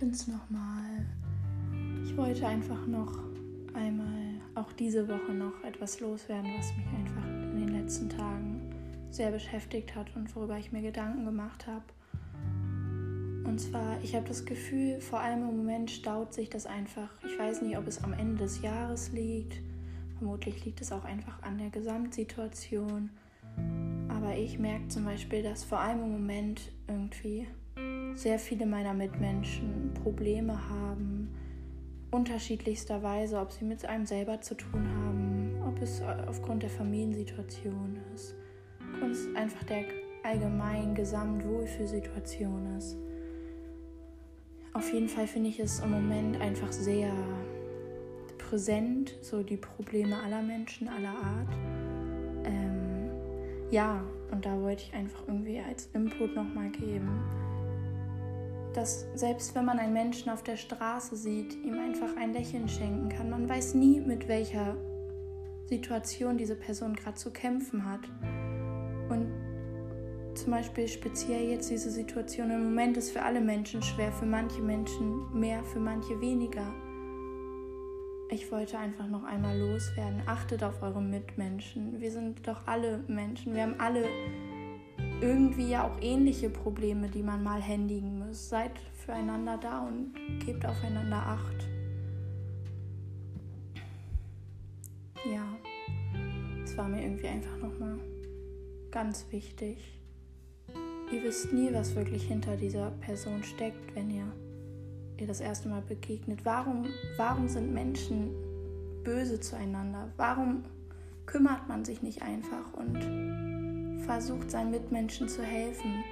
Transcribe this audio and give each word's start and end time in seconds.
bin's 0.00 0.26
nochmal. 0.26 1.06
Ich 2.04 2.16
wollte 2.16 2.46
einfach 2.46 2.86
noch 2.86 3.12
einmal, 3.74 4.40
auch 4.54 4.72
diese 4.72 5.06
Woche 5.06 5.32
noch 5.32 5.62
etwas 5.62 6.00
loswerden, 6.00 6.50
was 6.58 6.74
mich 6.76 6.86
einfach 6.86 7.24
in 7.26 7.66
den 7.66 7.68
letzten 7.68 8.08
Tagen 8.08 8.74
sehr 9.10 9.30
beschäftigt 9.30 9.94
hat 9.94 10.16
und 10.16 10.34
worüber 10.34 10.58
ich 10.58 10.72
mir 10.72 10.82
Gedanken 10.82 11.24
gemacht 11.24 11.66
habe. 11.66 11.84
Und 13.44 13.60
zwar, 13.60 14.02
ich 14.02 14.14
habe 14.14 14.26
das 14.26 14.44
Gefühl, 14.44 15.00
vor 15.00 15.20
allem 15.20 15.48
im 15.48 15.56
Moment 15.58 15.90
staut 15.90 16.32
sich 16.32 16.48
das 16.48 16.66
einfach. 16.66 17.10
Ich 17.26 17.38
weiß 17.38 17.62
nicht, 17.62 17.76
ob 17.76 17.86
es 17.86 18.02
am 18.02 18.12
Ende 18.12 18.38
des 18.38 18.62
Jahres 18.62 19.12
liegt. 19.12 19.60
Vermutlich 20.18 20.64
liegt 20.64 20.80
es 20.80 20.92
auch 20.92 21.04
einfach 21.04 21.42
an 21.42 21.58
der 21.58 21.70
Gesamtsituation. 21.70 23.10
Aber 24.08 24.36
ich 24.36 24.58
merke 24.58 24.88
zum 24.88 25.04
Beispiel, 25.04 25.42
dass 25.42 25.62
vor 25.62 25.80
allem 25.80 26.02
im 26.02 26.12
Moment 26.12 26.72
irgendwie 26.88 27.46
sehr 28.14 28.38
viele 28.38 28.66
meiner 28.66 28.94
Mitmenschen 28.94 29.92
Probleme 30.02 30.68
haben, 30.68 31.28
unterschiedlichster 32.10 33.02
Weise, 33.02 33.38
ob 33.38 33.52
sie 33.52 33.64
mit 33.64 33.84
einem 33.84 34.06
selber 34.06 34.40
zu 34.40 34.54
tun 34.54 34.88
haben, 34.88 35.54
ob 35.66 35.80
es 35.80 36.02
aufgrund 36.26 36.62
der 36.62 36.70
Familiensituation 36.70 37.98
ist, 38.14 38.34
und 39.00 39.12
es 39.12 39.28
einfach 39.34 39.62
der 39.64 39.84
allgemeinen 40.22 40.94
Gesamtwohlfühlsituation 40.94 42.76
ist. 42.76 42.96
Auf 44.72 44.92
jeden 44.92 45.08
Fall 45.08 45.26
finde 45.26 45.48
ich 45.48 45.58
es 45.58 45.80
im 45.80 45.90
Moment 45.90 46.40
einfach 46.40 46.72
sehr 46.72 47.12
präsent, 48.38 49.16
so 49.20 49.42
die 49.42 49.56
Probleme 49.56 50.16
aller 50.22 50.42
Menschen 50.42 50.88
aller 50.88 51.10
Art. 51.10 51.54
Ähm, 52.44 53.10
ja, 53.70 54.02
und 54.30 54.44
da 54.44 54.60
wollte 54.60 54.84
ich 54.84 54.94
einfach 54.94 55.26
irgendwie 55.26 55.60
als 55.60 55.86
Input 55.92 56.34
nochmal 56.34 56.70
geben 56.70 57.08
dass 58.74 59.06
selbst 59.14 59.54
wenn 59.54 59.64
man 59.64 59.78
einen 59.78 59.92
Menschen 59.92 60.30
auf 60.30 60.42
der 60.42 60.56
Straße 60.56 61.16
sieht, 61.16 61.54
ihm 61.64 61.78
einfach 61.78 62.16
ein 62.16 62.32
Lächeln 62.32 62.68
schenken 62.68 63.08
kann. 63.08 63.30
Man 63.30 63.48
weiß 63.48 63.74
nie, 63.74 64.00
mit 64.00 64.28
welcher 64.28 64.76
Situation 65.66 66.36
diese 66.36 66.56
Person 66.56 66.94
gerade 66.94 67.16
zu 67.16 67.30
kämpfen 67.30 67.84
hat. 67.84 68.00
Und 69.08 69.28
zum 70.34 70.52
Beispiel 70.52 70.88
speziell 70.88 71.48
jetzt 71.50 71.70
diese 71.70 71.90
Situation 71.90 72.50
im 72.50 72.64
Moment 72.64 72.96
ist 72.96 73.10
für 73.10 73.22
alle 73.22 73.40
Menschen 73.40 73.82
schwer, 73.82 74.12
für 74.12 74.26
manche 74.26 74.62
Menschen 74.62 75.32
mehr, 75.32 75.62
für 75.64 75.80
manche 75.80 76.20
weniger. 76.20 76.72
Ich 78.30 78.50
wollte 78.52 78.78
einfach 78.78 79.08
noch 79.08 79.24
einmal 79.24 79.58
loswerden. 79.58 80.22
Achtet 80.26 80.62
auf 80.62 80.82
eure 80.82 81.02
Mitmenschen. 81.02 82.00
Wir 82.00 82.12
sind 82.12 82.46
doch 82.46 82.66
alle 82.66 83.04
Menschen. 83.08 83.54
Wir 83.54 83.62
haben 83.62 83.74
alle 83.78 84.04
irgendwie 85.20 85.70
ja 85.70 85.86
auch 85.86 86.00
ähnliche 86.00 86.50
Probleme, 86.50 87.08
die 87.08 87.22
man 87.22 87.42
mal 87.42 87.60
händigen 87.60 88.18
muss. 88.18 88.48
Seid 88.48 88.72
füreinander 89.04 89.58
da 89.58 89.86
und 89.86 90.14
gebt 90.44 90.64
aufeinander 90.64 91.16
Acht. 91.16 91.68
Ja, 95.30 95.44
es 96.64 96.76
war 96.76 96.88
mir 96.88 97.02
irgendwie 97.02 97.28
einfach 97.28 97.56
nochmal 97.58 97.98
ganz 98.90 99.26
wichtig. 99.30 100.00
Ihr 101.12 101.22
wisst 101.24 101.52
nie, 101.52 101.72
was 101.72 101.94
wirklich 101.94 102.22
hinter 102.24 102.56
dieser 102.56 102.92
Person 102.92 103.42
steckt, 103.42 103.94
wenn 103.94 104.10
ihr 104.10 104.32
ihr 105.20 105.26
das 105.26 105.40
erste 105.40 105.68
Mal 105.68 105.82
begegnet. 105.82 106.44
Warum, 106.44 106.86
warum 107.16 107.48
sind 107.48 107.72
Menschen 107.72 108.30
böse 109.04 109.38
zueinander? 109.38 110.10
Warum 110.16 110.64
kümmert 111.26 111.68
man 111.68 111.84
sich 111.84 112.02
nicht 112.02 112.22
einfach 112.22 112.72
und 112.74 113.49
versucht 114.00 114.50
seinen 114.50 114.70
Mitmenschen 114.70 115.28
zu 115.28 115.42
helfen 115.42 116.02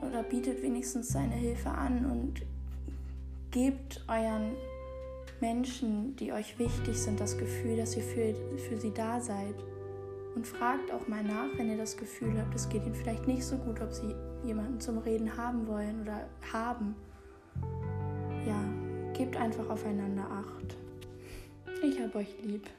oder 0.00 0.22
bietet 0.22 0.62
wenigstens 0.62 1.08
seine 1.08 1.34
Hilfe 1.34 1.70
an 1.70 2.04
und 2.06 2.42
gebt 3.50 4.04
euren 4.08 4.52
Menschen, 5.40 6.16
die 6.16 6.32
euch 6.32 6.58
wichtig 6.58 6.96
sind, 6.96 7.20
das 7.20 7.36
Gefühl, 7.36 7.76
dass 7.76 7.96
ihr 7.96 8.02
für, 8.02 8.34
für 8.58 8.78
sie 8.78 8.92
da 8.92 9.20
seid. 9.20 9.54
Und 10.34 10.46
fragt 10.46 10.90
auch 10.90 11.08
mal 11.08 11.22
nach, 11.22 11.48
wenn 11.58 11.68
ihr 11.68 11.76
das 11.76 11.96
Gefühl 11.96 12.38
habt, 12.38 12.54
es 12.54 12.68
geht 12.68 12.86
ihnen 12.86 12.94
vielleicht 12.94 13.26
nicht 13.26 13.44
so 13.44 13.58
gut, 13.58 13.82
ob 13.82 13.92
sie 13.92 14.14
jemanden 14.44 14.80
zum 14.80 14.96
Reden 14.98 15.36
haben 15.36 15.66
wollen 15.66 16.00
oder 16.00 16.26
haben. 16.52 16.94
Ja, 18.46 18.64
gebt 19.12 19.36
einfach 19.36 19.68
aufeinander 19.68 20.26
Acht. 20.30 20.76
Ich 21.82 22.00
hab 22.00 22.14
euch 22.14 22.34
lieb. 22.42 22.70